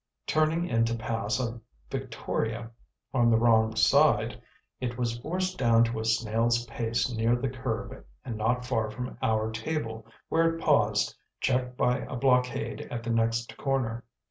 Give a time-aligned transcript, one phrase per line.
[0.25, 2.71] Turning in to pass a victoria
[3.13, 4.41] on the wrong side,
[4.79, 9.15] it was forced down to a snail's pace near the curb and not far from
[9.21, 14.03] our table, where it paused, checked by a blockade at the next corner.